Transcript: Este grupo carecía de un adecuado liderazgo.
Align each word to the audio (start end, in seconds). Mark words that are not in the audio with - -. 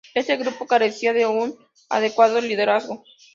Este 0.15 0.35
grupo 0.35 0.65
carecía 0.65 1.13
de 1.13 1.27
un 1.27 1.59
adecuado 1.87 2.41
liderazgo. 2.41 3.03